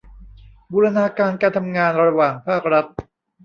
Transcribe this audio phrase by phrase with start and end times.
[0.71, 2.85] บูรณาการการทำงานระหว่างภาครัฐ